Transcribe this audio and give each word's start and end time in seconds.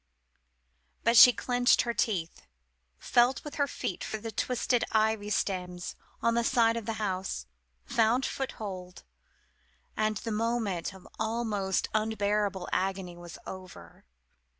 But 1.03 1.15
she 1.15 1.31
clenched 1.31 1.83
her 1.83 1.93
teeth, 1.93 2.47
felt 2.97 3.43
with 3.43 3.53
her 3.61 3.67
feet 3.67 4.03
for 4.03 4.17
the 4.17 4.31
twisted 4.31 4.83
ivy 4.91 5.29
stems 5.29 5.95
on 6.23 6.33
the 6.33 6.43
side 6.43 6.75
of 6.75 6.87
the 6.87 6.93
house, 6.93 7.45
found 7.85 8.25
foothold, 8.25 9.03
and 9.95 10.17
the 10.17 10.31
moment 10.31 10.91
of 10.95 11.07
almost 11.19 11.87
unbearable 11.93 12.67
agony 12.73 13.15
was 13.15 13.37
over. 13.45 14.03